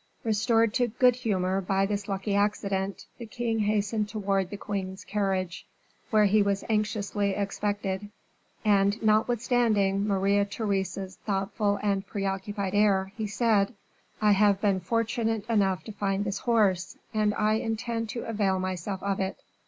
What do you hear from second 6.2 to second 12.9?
he was anxiously expected; and notwithstanding Maria Theresa's thoughtful and preoccupied